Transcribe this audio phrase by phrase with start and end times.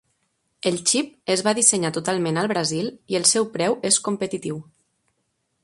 [0.69, 4.59] El xip es va dissenyar totalment al Brasil i el seu preu és competitiu.